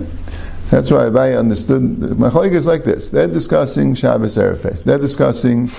That's 0.69 0.91
why 0.91 0.99
Abai 0.99 1.37
understood. 1.37 1.81
Machalik 1.81 2.53
is 2.53 2.67
like 2.67 2.83
this. 2.83 3.09
They're 3.09 3.27
discussing 3.27 3.95
Shabbos 3.95 4.37
Erev 4.37 4.61
Pesach. 4.61 4.85
They're 4.85 4.97
discussing 4.97 5.69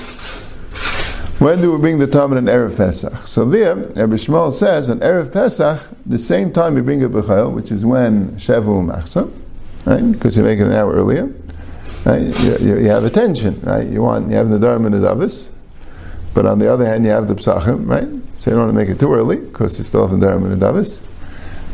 when 1.38 1.60
do 1.62 1.72
we 1.72 1.78
bring 1.78 1.98
the 1.98 2.06
tamid 2.06 2.36
on 2.36 2.44
Erev 2.44 2.76
Pesach. 2.76 3.26
So 3.26 3.44
there, 3.44 3.76
Rabbi 3.76 4.14
Shmuel 4.14 4.52
says 4.52 4.90
on 4.90 5.00
Erev 5.00 5.32
Pesach, 5.32 5.80
the 6.04 6.18
same 6.18 6.52
time 6.52 6.76
you 6.76 6.82
bring 6.82 7.02
a 7.02 7.08
B'chayil, 7.08 7.52
which 7.52 7.72
is 7.72 7.86
when 7.86 8.32
Shavu 8.32 8.84
Machsa, 8.84 9.32
right? 9.86 10.12
Because 10.12 10.36
you 10.36 10.42
make 10.42 10.58
it 10.58 10.66
an 10.66 10.72
hour 10.72 10.92
earlier. 10.92 11.32
Right? 12.04 12.22
You, 12.22 12.56
you, 12.58 12.78
you, 12.80 12.88
have 12.88 13.04
attention, 13.04 13.60
right? 13.62 13.86
You 13.86 14.02
want 14.02 14.30
you 14.30 14.36
have 14.36 14.48
the 14.48 14.58
Dharma 14.58 14.86
and 14.86 14.94
the 14.94 15.08
Davis, 15.08 15.52
but 16.32 16.46
on 16.46 16.58
the 16.58 16.72
other 16.72 16.86
hand, 16.86 17.04
you 17.04 17.10
have 17.10 17.28
the 17.28 17.34
Psachim, 17.34 17.86
right? 17.88 18.08
So 18.38 18.50
you 18.50 18.56
don't 18.56 18.66
want 18.66 18.76
to 18.76 18.84
make 18.84 18.88
it 18.88 18.98
too 18.98 19.12
early 19.12 19.36
because 19.36 19.76
you 19.76 19.84
still 19.84 20.06
have 20.06 20.18
the 20.18 20.26
Dharma 20.26 20.46
and 20.46 20.60
the 20.60 20.66
Davis, 20.66 21.02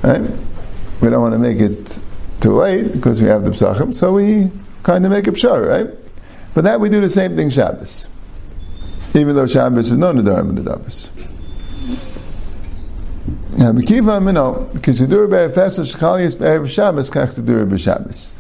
right? 0.03 0.23
We 1.01 1.11
don't 1.11 1.21
want 1.21 1.35
to 1.35 1.39
make 1.39 1.59
it 1.61 2.01
too 2.41 2.55
late 2.55 2.93
because 2.93 3.21
we 3.21 3.29
have 3.29 3.45
the 3.45 3.51
psachim, 3.51 3.93
so 3.93 4.13
we 4.13 4.51
kind 4.83 5.05
of 5.05 5.11
make 5.11 5.27
a 5.27 5.33
pshar, 5.33 5.69
right? 5.69 5.95
But 6.55 6.65
that 6.65 6.81
we 6.81 6.89
do 6.89 7.01
the 7.01 7.09
same 7.09 7.37
thing 7.37 7.51
Shabbos, 7.51 8.09
even 9.15 9.37
though 9.37 9.47
Shabbos 9.47 9.91
is 9.91 9.99
not 9.99 10.17
the 10.17 10.23
nedarim 10.23 10.51
and 10.51 10.59
nedavis. 10.59 11.11
Now, 13.59 13.73
Mekiva 13.73 14.23
Mino, 14.23 14.67
Kizidur 14.75 15.31
Be'er 15.31 15.49
Pesach 15.49 15.87
Shchalias 15.87 16.39
Be'er 16.39 16.67
Shabbos 16.67 17.11
Kach 17.11 17.39
Tidur 17.39 17.69
B'Shabbos. 17.69 18.33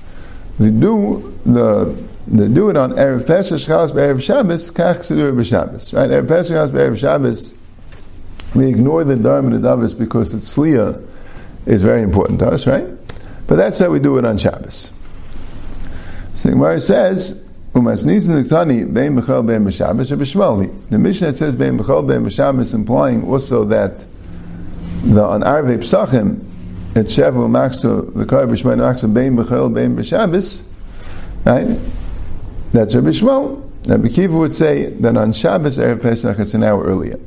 They 0.58 0.70
do 0.70 1.38
the 1.44 2.06
they 2.26 2.48
do 2.48 2.70
it 2.70 2.76
on 2.76 2.92
Erev 2.92 3.26
Pesach 3.26 3.60
Shchalias 3.60 3.94
Be'er 3.94 4.18
Shabbos 4.18 4.70
Kach 4.70 4.98
Tidur 4.98 5.32
B'Shabbos. 5.32 5.94
Right? 5.94 6.10
Erev 6.10 6.26
Pesach 6.26 6.56
Shchalias 6.56 6.72
Be'er 6.72 6.96
Shabbos. 6.96 7.54
We 8.54 8.68
ignore 8.68 9.04
the 9.04 9.16
Dharma 9.16 9.54
and 9.54 9.62
Davis 9.62 9.94
because 9.94 10.32
the 10.32 10.38
Tzliya 10.38 11.06
is 11.66 11.82
very 11.82 12.02
important 12.02 12.40
to 12.40 12.48
us, 12.48 12.66
right? 12.66 12.88
But 13.46 13.56
that's 13.56 13.78
how 13.78 13.90
we 13.90 14.00
do 14.00 14.18
it 14.18 14.24
on 14.24 14.38
Shabbos. 14.38 14.92
So 16.34 16.48
the 16.48 16.54
Gemara 16.54 16.80
says, 16.80 17.44
the 17.72 17.82
Mishnah 17.82 18.14
says 18.14 18.56
Bein 18.88 19.14
B'chol 19.14 19.46
Bein 19.46 19.64
B'Shabbos 22.24 22.74
implying 22.74 23.24
also 23.24 23.64
that 23.64 24.06
the 25.04 25.22
on 25.22 25.42
Arvei 25.42 25.78
Psachim 25.78 26.42
it's 26.96 27.16
Maksu 27.16 28.14
the 28.14 28.24
Kar 28.24 28.46
B'Shmai 28.46 28.76
Maksu 28.76 29.12
Bein 29.12 29.36
B'chol 29.36 29.72
Bein 29.72 29.96
B'Shabbos 29.96 30.64
right? 31.46 31.78
That's 32.72 32.94
Rabbi 32.94 33.08
Shmuel. 33.08 33.62
Rabbi 33.86 34.08
Kiva 34.08 34.36
would 34.36 34.54
say 34.54 34.86
that 34.86 35.16
on 35.16 35.32
Shabbos 35.32 35.78
Erev 35.78 36.02
Pesach 36.02 36.38
it's 36.38 36.54
an 36.54 36.64
hour 36.64 36.82
earlier. 36.82 37.18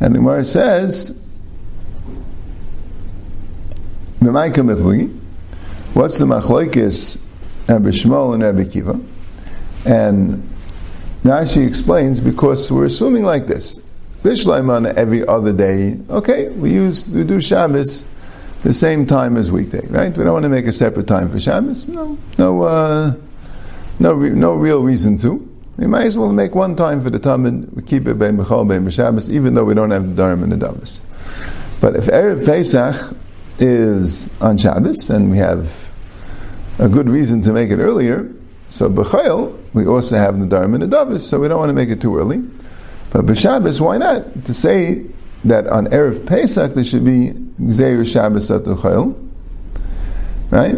And 0.00 0.14
the 0.14 0.18
Gemara 0.18 0.44
says 0.44 1.18
What's 4.18 6.18
the 6.18 6.24
machlokes 6.24 7.20
Rabbi 7.68 7.90
Shmuel 7.90 8.34
and 8.34 8.42
Rabbi 8.42 8.64
Kiva? 8.64 9.00
And 9.86 10.50
Rashi 11.22 11.66
explains 11.66 12.20
because 12.20 12.70
we're 12.72 12.86
assuming 12.86 13.22
like 13.22 13.46
this: 13.46 13.80
on 14.24 14.86
every 14.86 15.26
other 15.26 15.52
day. 15.52 15.98
Okay, 16.10 16.48
we 16.48 16.72
use 16.72 17.08
we 17.08 17.24
do 17.24 17.40
Shabbos 17.40 18.06
the 18.64 18.74
same 18.74 19.06
time 19.06 19.36
as 19.36 19.52
weekday, 19.52 19.86
right? 19.88 20.16
We 20.16 20.24
don't 20.24 20.32
want 20.32 20.44
to 20.44 20.48
make 20.48 20.66
a 20.66 20.72
separate 20.72 21.06
time 21.06 21.28
for 21.28 21.38
Shabbos. 21.38 21.86
No, 21.86 22.18
no, 22.38 22.62
uh, 22.62 23.14
no, 23.98 24.16
no 24.16 24.54
real 24.54 24.82
reason 24.82 25.18
to. 25.18 25.50
We 25.76 25.86
might 25.86 26.06
as 26.06 26.16
well 26.16 26.32
make 26.32 26.54
one 26.54 26.74
time 26.74 27.02
for 27.02 27.10
the 27.10 27.20
tamid. 27.20 27.72
We 27.74 27.82
keep 27.82 28.06
it 28.06 28.18
by 28.18 28.30
Mechal 28.30 28.66
by 28.66 28.90
Shabbos, 28.90 29.30
even 29.30 29.54
though 29.54 29.64
we 29.64 29.74
don't 29.74 29.90
have 29.90 30.16
the 30.16 30.22
Dharam 30.22 30.42
and 30.42 30.50
the 30.50 30.56
Davis. 30.56 31.02
But 31.80 31.94
if 31.94 32.06
erev 32.06 32.46
Pesach 32.46 33.14
is 33.58 34.30
on 34.40 34.56
Shabbos, 34.56 35.10
and 35.10 35.30
we 35.30 35.36
have 35.36 35.90
a 36.78 36.88
good 36.88 37.10
reason 37.10 37.42
to 37.42 37.52
make 37.52 37.70
it 37.70 37.78
earlier. 37.78 38.32
So 38.70 38.88
b'chayil, 38.88 39.58
we 39.74 39.86
also 39.86 40.16
have 40.16 40.40
the 40.40 40.46
Dharma 40.46 40.74
and 40.74 40.84
the 40.84 40.86
Davis, 40.86 41.28
so 41.28 41.38
we 41.38 41.48
don't 41.48 41.58
want 41.58 41.68
to 41.68 41.74
make 41.74 41.90
it 41.90 42.00
too 42.00 42.16
early. 42.16 42.38
But 43.10 43.26
b'Shabbos, 43.26 43.78
why 43.80 43.98
not? 43.98 44.46
To 44.46 44.54
say 44.54 45.04
that 45.44 45.66
on 45.66 45.86
Erev 45.88 46.26
Pesach 46.26 46.72
there 46.72 46.82
should 46.82 47.04
be 47.04 47.34
Gzeir 47.60 48.10
Shabbos 48.10 48.50
at 48.50 48.64
the 48.64 48.74
Chayil, 48.74 49.14
right? 50.50 50.76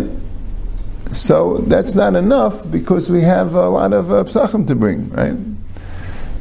So 1.12 1.58
that's 1.58 1.94
not 1.94 2.16
enough 2.16 2.70
because 2.70 3.08
we 3.08 3.22
have 3.22 3.54
a 3.54 3.68
lot 3.68 3.92
of 3.92 4.10
uh, 4.10 4.24
psachim 4.24 4.66
to 4.66 4.74
bring, 4.74 5.08
right? 5.10 5.30
And 5.30 5.56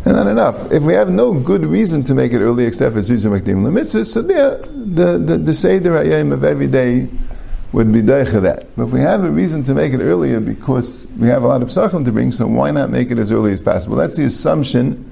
not 0.05 0.27
enough. 0.27 0.71
If 0.71 0.83
we 0.83 0.93
have 0.93 1.09
no 1.09 1.33
good 1.33 1.65
reason 1.65 2.03
to 2.05 2.13
make 2.13 2.33
it 2.33 2.39
early 2.39 2.65
except 2.65 2.93
for 2.93 2.99
Zuzim 2.99 3.39
Makdim 3.39 3.63
Lemitzvah, 3.63 4.05
so 4.05 4.21
there, 4.21 4.57
the, 4.57 5.17
the, 5.17 5.37
the 5.37 5.55
Seder 5.55 5.97
of 5.97 6.43
every 6.43 6.67
day 6.67 7.07
would 7.71 7.91
be 7.91 8.01
deicha 8.01 8.41
that. 8.41 8.75
But 8.75 8.87
if 8.87 8.91
we 8.91 8.99
have 9.01 9.23
a 9.23 9.31
reason 9.31 9.63
to 9.63 9.73
make 9.73 9.93
it 9.93 9.99
earlier 9.99 10.39
because 10.39 11.07
we 11.17 11.27
have 11.27 11.43
a 11.43 11.47
lot 11.47 11.61
of 11.61 11.69
psachim 11.69 12.05
to 12.05 12.11
bring, 12.11 12.31
so 12.31 12.47
why 12.47 12.71
not 12.71 12.89
make 12.89 13.11
it 13.11 13.17
as 13.17 13.31
early 13.31 13.53
as 13.53 13.61
possible? 13.61 13.95
That's 13.95 14.15
the 14.17 14.25
assumption 14.25 15.11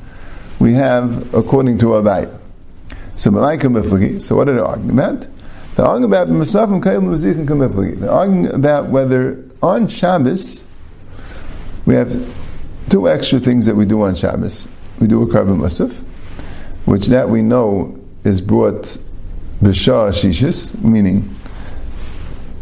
we 0.60 0.74
have 0.74 1.34
according 1.34 1.80
to 1.80 1.86
Abai. 1.88 2.40
So 3.16 3.32
So 4.20 4.36
what 4.36 4.50
are 4.50 4.54
they 4.54 4.60
arguing 4.60 4.92
about? 4.92 5.28
They're 5.76 5.86
arguing 5.86 6.12
about 6.12 6.28
Masafim 6.30 6.84
Kayim 6.84 7.04
Muzichin 7.04 7.46
Kamiflagi. 7.46 8.00
They're 8.00 8.12
arguing 8.12 8.48
about 8.48 8.90
whether 8.90 9.44
on 9.62 9.88
Shabbos 9.88 10.66
we 11.86 11.96
have 11.96 12.36
two 12.90 13.10
extra 13.10 13.40
things 13.40 13.66
that 13.66 13.76
we 13.76 13.86
do 13.86 14.04
on 14.04 14.16
Shabbos 14.16 14.68
we 15.00 15.08
do 15.08 15.22
a 15.22 15.28
Karban 15.28 15.58
Musaf, 15.58 16.02
which 16.86 17.08
that 17.08 17.30
we 17.30 17.42
know 17.42 18.00
is 18.24 18.40
brought 18.40 18.98
Bishah 19.62 20.10
Shishis, 20.12 20.82
meaning 20.82 21.36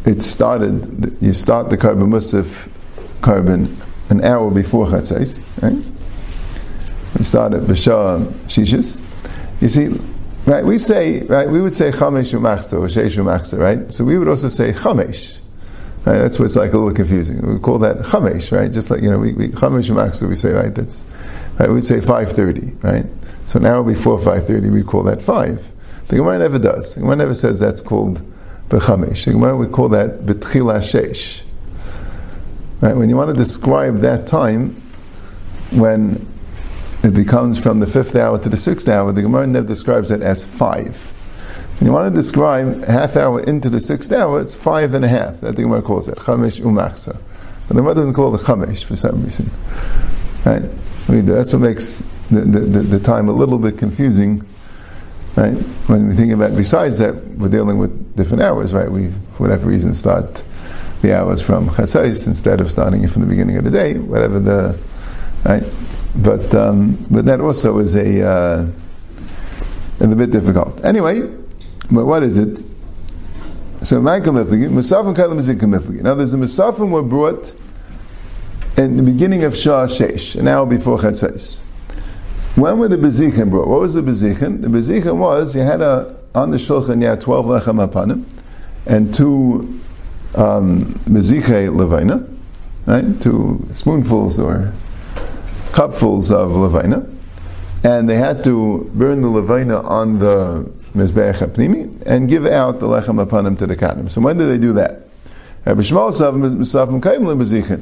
it 0.05 0.23
started, 0.23 1.15
you 1.21 1.33
start 1.33 1.69
the 1.69 1.77
Karban 1.77 2.07
Musaf 2.09 2.67
carbon 3.21 3.77
an 4.09 4.23
hour 4.23 4.49
before 4.49 4.87
Chatzais, 4.87 5.43
right? 5.61 5.85
We 7.17 7.23
start 7.23 7.53
at 7.53 7.61
Bishah 7.61 8.25
Shishis. 8.47 9.01
You 9.61 9.69
see, 9.69 9.99
right, 10.45 10.63
we 10.65 10.77
say, 10.77 11.21
right, 11.23 11.49
we 11.49 11.61
would 11.61 11.73
say 11.73 11.91
Chamesh 11.91 12.33
Umachza 12.33 12.73
or 12.73 12.87
Sheish 12.87 13.17
Umachza, 13.17 13.59
right? 13.59 13.91
So 13.91 14.03
we 14.03 14.17
would 14.17 14.27
also 14.27 14.49
say 14.49 14.71
Chamesh. 14.73 15.41
Right, 16.03 16.17
that's 16.17 16.39
what's 16.39 16.55
like 16.55 16.73
a 16.73 16.77
little 16.79 16.95
confusing. 16.95 17.45
We 17.45 17.59
call 17.59 17.77
that 17.79 17.97
chamesh, 17.97 18.51
right? 18.51 18.71
Just 18.71 18.89
like 18.89 19.03
you 19.03 19.11
know, 19.11 19.19
we, 19.19 19.33
we 19.33 19.49
chamesh 19.49 19.87
umaksu, 19.91 20.27
we 20.27 20.35
say 20.35 20.51
right. 20.51 20.73
That's 20.73 21.03
right. 21.59 21.69
We'd 21.69 21.85
say 21.85 22.01
five 22.01 22.31
thirty, 22.31 22.71
right? 22.81 23.05
So 23.45 23.59
now 23.59 23.83
before 23.83 24.17
five 24.17 24.47
thirty, 24.47 24.71
we 24.71 24.81
call 24.81 25.03
that 25.03 25.21
five. 25.21 25.71
The 26.07 26.15
Gemara 26.15 26.39
never 26.39 26.57
does. 26.57 26.95
The 26.95 27.01
Gemara 27.01 27.17
never 27.17 27.35
says 27.35 27.59
that's 27.59 27.83
called 27.83 28.19
bechamesh. 28.69 29.25
The 29.25 29.33
Gemara 29.33 29.55
we 29.55 29.67
call 29.67 29.89
that 29.89 30.21
betchila 30.21 30.79
sheish. 30.79 31.43
Right? 32.81 32.97
When 32.97 33.07
you 33.07 33.15
want 33.15 33.29
to 33.29 33.35
describe 33.35 33.99
that 33.99 34.25
time, 34.25 34.81
when 35.69 36.25
it 37.03 37.13
becomes 37.13 37.57
from 37.57 37.79
the 37.79 37.87
fifth 37.87 38.15
hour 38.15 38.37
to 38.37 38.49
the 38.49 38.57
sixth 38.57 38.87
hour, 38.87 39.11
the 39.11 39.23
Gemara 39.23 39.47
never 39.47 39.65
describes 39.65 40.11
it 40.11 40.21
as 40.21 40.43
five. 40.43 40.95
When 41.79 41.87
you 41.87 41.93
want 41.93 42.13
to 42.13 42.15
describe 42.15 42.85
half 42.85 43.15
hour 43.15 43.41
into 43.41 43.69
the 43.69 43.81
sixth 43.81 44.11
hour, 44.11 44.39
it's 44.39 44.53
five 44.53 44.93
and 44.93 45.03
a 45.03 45.07
half. 45.07 45.41
That 45.41 45.55
the 45.55 45.63
Gemara 45.63 45.81
calls 45.81 46.07
it 46.07 46.17
chamesh 46.17 46.61
umaksa. 46.61 47.19
But 47.67 47.69
the 47.69 47.81
Gemara 47.81 47.95
doesn't 47.95 48.13
call 48.13 48.35
it 48.35 48.41
chamesh 48.41 48.83
for 48.83 48.95
some 48.95 49.23
reason. 49.23 49.49
Right? 50.45 50.61
I 51.07 51.11
mean, 51.11 51.25
that's 51.25 51.53
what 51.53 51.63
makes 51.63 52.03
the, 52.29 52.41
the, 52.41 52.59
the, 52.59 52.79
the 52.81 52.99
time 52.99 53.29
a 53.29 53.31
little 53.31 53.57
bit 53.57 53.79
confusing. 53.79 54.45
Right? 55.35 55.53
When 55.87 56.07
we 56.07 56.15
think 56.15 56.33
about, 56.33 56.55
besides 56.55 56.99
that, 56.99 57.15
we're 57.15 57.49
dealing 57.49 57.79
with 57.79 58.15
different 58.15 58.43
hours, 58.43 58.73
right? 58.73 58.91
We, 58.91 59.09
for 59.33 59.47
whatever 59.47 59.67
reason, 59.67 59.95
start 59.95 60.43
the 61.01 61.17
hours 61.17 61.41
from 61.41 61.67
chatzais 61.69 62.27
instead 62.27 62.61
of 62.61 62.69
starting 62.69 63.03
it 63.03 63.09
from 63.09 63.23
the 63.23 63.27
beginning 63.27 63.57
of 63.57 63.63
the 63.63 63.71
day, 63.71 63.97
whatever 63.97 64.39
the, 64.39 64.79
right? 65.45 65.63
But, 66.23 66.53
um, 66.53 67.05
but 67.09 67.25
that 67.25 67.39
also 67.39 67.77
is 67.79 67.95
a, 67.95 68.27
uh, 68.27 68.67
a 69.99 70.07
bit 70.15 70.29
difficult. 70.29 70.83
Anyway, 70.85 71.21
but 71.91 72.05
what 72.05 72.23
is 72.23 72.37
it? 72.37 72.63
So, 73.81 73.99
Michael 73.99 74.33
Mifligi, 74.33 74.69
Musafim 74.69 75.15
Mifligi. 75.15 76.01
Now, 76.01 76.13
there's 76.13 76.31
the 76.31 76.37
Musafim 76.37 76.91
were 76.91 77.01
brought 77.01 77.55
in 78.77 78.97
the 78.97 79.03
beginning 79.03 79.43
of 79.43 79.55
Shah 79.55 79.87
Shesh, 79.87 80.35
an 80.35 80.47
hour 80.47 80.65
before 80.65 80.97
Chatzais. 80.97 81.59
When 82.55 82.79
were 82.79 82.87
the 82.87 82.97
Bezichin 82.97 83.49
brought? 83.49 83.67
What 83.67 83.81
was 83.81 83.93
the 83.93 84.01
Bezichin? 84.01 84.61
The 84.61 84.67
Bezichin 84.67 85.17
was, 85.17 85.55
you 85.55 85.61
had 85.61 85.81
a, 85.81 86.15
on 86.35 86.51
the 86.51 86.57
Shulchan, 86.57 87.01
you 87.01 87.07
had 87.07 87.21
12 87.21 87.45
Lechem 87.45 87.87
Apanim, 87.87 88.25
and 88.85 89.13
two 89.13 89.79
um, 90.35 90.81
Beziche 91.05 91.69
Levina, 91.73 92.27
right? 92.85 93.21
Two 93.21 93.67
spoonfuls 93.73 94.39
or 94.39 94.73
cupfuls 95.71 96.31
of 96.31 96.51
Levina. 96.51 97.17
And 97.83 98.07
they 98.07 98.17
had 98.17 98.43
to 98.43 98.89
burn 98.93 99.21
the 99.21 99.27
Levina 99.27 99.83
on 99.83 100.19
the 100.19 100.71
Mizbeach 100.95 101.39
HaPnimi 101.39 102.03
and 102.05 102.29
give 102.29 102.45
out 102.45 102.79
the 102.79 102.87
Lechem 102.87 103.25
Apanim 103.25 103.57
to 103.57 103.65
the 103.65 103.75
Kanim. 103.75 104.09
So 104.09 104.21
when 104.21 104.37
did 104.37 104.45
they 104.45 104.57
do 104.57 104.71
that? 104.73 105.07
Sav 105.65 105.75
Bezichin. 105.75 107.81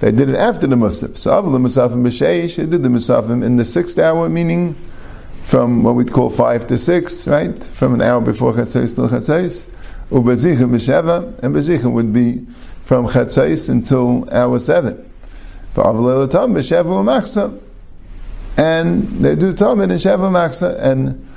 They 0.00 0.12
did 0.12 0.28
it 0.28 0.36
after 0.36 0.68
the 0.68 0.76
Musaf. 0.76 1.18
So 1.18 1.32
Avla 1.32 1.58
Musafim 1.58 2.06
B'Sheish, 2.06 2.56
they 2.56 2.66
did 2.66 2.84
the 2.84 2.88
Musafim 2.88 3.44
in 3.44 3.56
the 3.56 3.64
sixth 3.64 3.98
hour, 3.98 4.28
meaning 4.28 4.76
from 5.42 5.82
what 5.82 5.96
we'd 5.96 6.12
call 6.12 6.30
five 6.30 6.68
to 6.68 6.78
six, 6.78 7.26
right? 7.26 7.64
From 7.64 7.94
an 7.94 8.02
hour 8.02 8.20
before 8.20 8.52
Chatzais 8.52 8.94
till 8.94 9.08
Chatzais. 9.08 9.66
Ubezichem 10.10 10.70
B'Sheva, 10.70 11.42
and 11.42 11.54
Bezichem 11.54 11.92
would 11.92 12.12
be 12.12 12.46
from 12.82 13.08
Chatzais 13.08 13.68
until 13.68 14.28
hour 14.32 14.60
seven. 14.60 15.07
And 18.58 19.08
they 19.24 19.36
do 19.36 19.52
Tamid 19.52 19.84
and 19.84 19.92
Sheva 19.92 20.28
Maksa, 20.30 20.78
and 20.80 21.28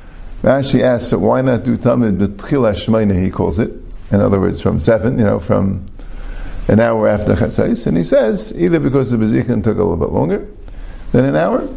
Rashi 0.41 0.81
asks, 0.81 1.13
why 1.13 1.41
not 1.41 1.63
do 1.63 1.77
Tamid 1.77 2.17
B'Tchila 2.17 2.73
Shmeina, 2.73 3.21
he 3.21 3.29
calls 3.29 3.59
it. 3.59 3.71
In 4.11 4.19
other 4.19 4.39
words, 4.39 4.61
from 4.61 4.79
seven, 4.79 5.19
you 5.19 5.25
know, 5.25 5.39
from 5.39 5.85
an 6.67 6.79
hour 6.79 7.07
after 7.07 7.33
Chatzais, 7.33 7.85
and 7.87 7.95
he 7.97 8.03
says 8.03 8.53
either 8.57 8.79
because 8.79 9.11
the 9.11 9.17
Bezikin 9.17 9.63
took 9.63 9.77
a 9.77 9.83
little 9.83 9.97
bit 9.97 10.09
longer 10.09 10.47
than 11.11 11.25
an 11.25 11.35
hour, 11.35 11.67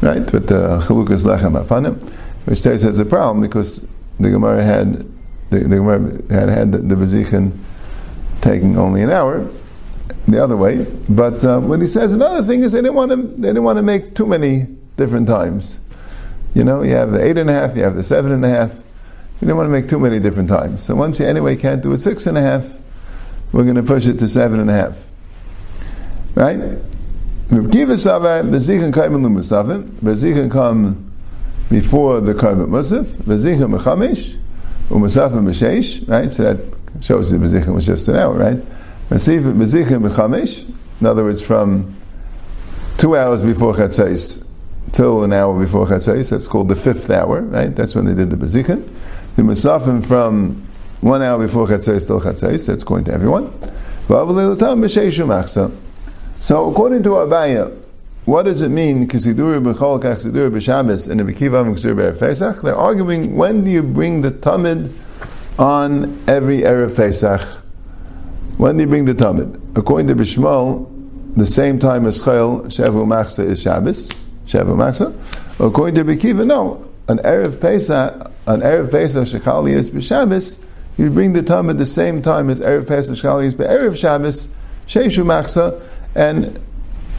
right? 0.00 0.30
But 0.30 0.46
the 0.48 0.80
Chalukas 0.86 1.24
Lechem 1.24 1.62
Apanim, 1.62 2.02
which 2.46 2.60
says 2.60 2.82
has 2.82 2.98
a 2.98 3.04
problem 3.04 3.40
because 3.40 3.86
the 4.18 4.30
Gemara 4.30 4.62
had 4.62 5.06
the, 5.50 5.60
the 5.60 5.76
Gemara 5.76 6.00
had 6.30 6.48
had 6.48 6.72
the, 6.72 6.78
the 6.78 6.94
Bezikin 6.94 7.56
taking 8.40 8.78
only 8.78 9.02
an 9.02 9.10
hour 9.10 9.48
the 10.26 10.42
other 10.42 10.56
way. 10.56 10.86
But 11.08 11.44
uh, 11.44 11.60
what 11.60 11.80
he 11.80 11.86
says, 11.86 12.12
another 12.12 12.42
thing 12.42 12.62
is 12.62 12.72
they 12.72 12.78
didn't 12.78 12.94
want 12.94 13.10
to 13.10 13.16
they 13.16 13.48
didn't 13.48 13.64
want 13.64 13.78
to 13.78 13.82
make 13.82 14.14
too 14.14 14.26
many 14.26 14.66
different 14.96 15.28
times. 15.28 15.80
You 16.54 16.64
know, 16.64 16.82
you 16.82 16.94
have 16.94 17.12
the 17.12 17.22
eight 17.24 17.38
and 17.38 17.48
a 17.48 17.52
half, 17.52 17.76
you 17.76 17.82
have 17.84 17.94
the 17.94 18.04
seven 18.04 18.32
and 18.32 18.44
a 18.44 18.48
half. 18.48 18.74
You 19.40 19.48
don't 19.48 19.56
want 19.56 19.68
to 19.68 19.72
make 19.72 19.88
too 19.88 19.98
many 19.98 20.18
different 20.18 20.48
times. 20.48 20.82
So 20.82 20.94
once 20.94 21.18
you 21.18 21.26
anyway 21.26 21.56
can't 21.56 21.82
do 21.82 21.92
it 21.92 21.98
six 21.98 22.26
and 22.26 22.36
a 22.36 22.42
half, 22.42 22.78
we're 23.52 23.62
going 23.62 23.76
to 23.76 23.82
push 23.82 24.06
it 24.06 24.18
to 24.18 24.28
seven 24.28 24.60
and 24.60 24.68
a 24.68 24.74
half. 24.74 25.08
Right? 26.34 26.76
Bezichin 30.00 30.50
come 30.50 31.12
before 31.68 32.20
the 32.20 32.34
Karban 32.34 32.68
Musaf, 32.68 33.06
Mechamish, 33.24 34.36
Umusafim 34.88 35.44
B'Sheish, 35.46 36.08
right? 36.08 36.32
So 36.32 36.42
that 36.42 36.58
shows 37.02 37.30
the 37.30 37.38
Bezichin 37.38 37.74
was 37.74 37.86
just 37.86 38.06
an 38.08 38.16
hour, 38.16 38.34
right? 38.34 38.62
In 39.10 41.06
other 41.06 41.24
words, 41.24 41.42
from 41.42 41.96
two 42.96 43.16
hours 43.16 43.42
before 43.42 43.74
Chatzais 43.74 44.46
till 44.92 45.24
an 45.24 45.32
hour 45.32 45.58
before 45.58 45.86
Chatzais, 45.86 46.30
that's 46.30 46.46
called 46.46 46.68
the 46.68 46.76
fifth 46.76 47.10
hour, 47.10 47.40
right? 47.42 47.74
That's 47.74 47.96
when 47.96 48.04
they 48.04 48.14
did 48.14 48.30
the 48.30 48.36
Bezichin. 48.36 48.88
The 49.34 49.42
Musafim 49.42 50.06
from 50.06 50.64
one 51.00 51.22
hour 51.22 51.44
before 51.44 51.66
Chatzais 51.66 52.06
till 52.06 52.20
Chatzais, 52.20 52.64
that's 52.66 52.84
going 52.84 53.02
to 53.04 53.12
everyone. 53.12 53.52
So 56.40 56.70
according 56.70 57.02
to 57.02 57.08
Abaya, 57.08 57.76
what 58.26 58.44
does 58.44 58.62
it 58.62 58.68
mean? 58.68 59.08
And. 59.08 59.22
They're 62.62 62.76
arguing 62.76 63.36
when 63.36 63.64
do 63.64 63.70
you 63.72 63.82
bring 63.82 64.20
the 64.20 64.30
tamid 64.30 64.92
on 65.58 66.22
every 66.28 66.60
erev 66.60 66.94
Pesach? 66.94 67.59
When 68.60 68.76
do 68.76 68.82
you 68.82 68.88
bring 68.88 69.06
the 69.06 69.14
tamid? 69.14 69.58
According 69.74 70.08
to 70.08 70.14
Bishmal, 70.14 70.86
the 71.34 71.46
same 71.46 71.78
time 71.78 72.04
as 72.04 72.22
Chayil 72.22 72.66
Shavu 72.66 73.06
Machsa 73.06 73.42
is 73.42 73.62
Shabbos. 73.62 74.10
Shavu 74.44 74.76
Machsa. 74.76 75.14
According 75.58 75.94
to 75.94 76.04
Bekiva, 76.04 76.46
no. 76.46 76.86
An 77.08 77.18
erev 77.20 77.58
Pesach, 77.58 78.30
an 78.46 78.60
erev 78.60 78.90
Pesach 78.90 79.28
shekali 79.28 79.70
is 79.70 79.90
b'Shabbos 79.90 80.62
you 81.00 81.08
bring 81.08 81.32
the 81.32 81.42
tam 81.42 81.70
at 81.70 81.78
the 81.78 81.86
same 81.86 82.20
time 82.20 82.50
as 82.50 82.60
Erev 82.60 82.86
Pesach 82.86 83.16
Shalis, 83.16 83.56
but 83.56 83.68
Erev 83.68 83.96
Shabbos, 83.96 84.48
Sheishu 84.86 85.24
Machsa, 85.24 85.80
and 86.14 86.60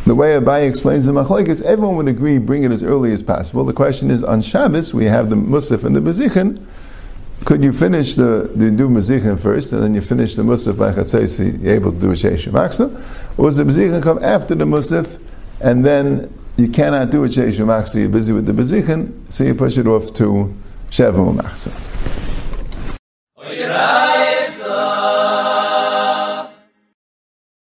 the 0.05 0.13
way 0.13 0.39
Abai 0.39 0.69
explains 0.69 1.05
the 1.05 1.11
Machlekes, 1.11 1.63
everyone 1.63 1.95
would 1.95 2.07
agree 2.07 2.37
bring 2.37 2.63
it 2.63 2.71
as 2.71 2.83
early 2.83 3.11
as 3.11 3.23
possible. 3.23 3.65
The 3.65 3.73
question 3.73 4.11
is, 4.11 4.23
on 4.23 4.43
Shabbos, 4.43 4.93
we 4.93 5.05
have 5.05 5.31
the 5.31 5.35
Musaf 5.35 5.83
and 5.83 5.95
the 5.95 5.99
Bezichin, 5.99 6.63
could 7.45 7.63
you 7.63 7.71
finish 7.71 8.15
the, 8.15 8.51
the 8.55 8.71
do 8.71 8.87
Mezichin 8.87 9.39
first, 9.39 9.71
and 9.73 9.81
then 9.81 9.95
you 9.95 10.01
finish 10.01 10.35
the 10.35 10.43
Musaf 10.43 10.77
by 10.77 10.91
Chatzai, 10.91 11.27
so 11.27 11.43
you're 11.43 11.75
able 11.75 11.91
to 11.91 11.99
do 11.99 12.11
a 12.11 12.13
Sheishu 12.13 12.51
Machsa? 12.51 12.89
Or 13.37 13.45
does 13.45 13.57
the 13.57 13.63
Mezichin 13.63 14.01
come 14.01 14.23
after 14.23 14.55
the 14.55 14.65
Musaf, 14.65 15.19
and 15.59 15.83
then 15.83 16.33
you 16.57 16.69
cannot 16.69 17.09
do 17.09 17.23
a 17.23 17.27
Sheishu 17.27 17.65
Machsa, 17.65 17.99
you're 17.99 18.09
busy 18.09 18.31
with 18.31 18.45
the 18.45 18.51
Bezichin, 18.51 19.13
so 19.29 19.43
you 19.43 19.55
push 19.55 19.77
it 19.77 19.87
off 19.87 20.13
to 20.15 20.53
Shevu 20.89 21.35
Machsa. 21.35 21.90